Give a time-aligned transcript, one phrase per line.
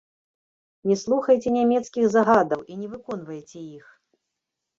[0.91, 3.85] Не слухайце нямецкіх загадаў і не выконвайце іх!